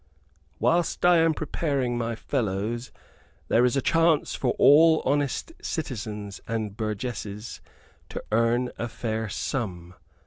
[0.57, 2.91] "Whilst I am preparing my fellows,
[3.49, 7.61] there is a chance for all honest citizens and burgesses
[8.09, 9.93] to earn a fair sum.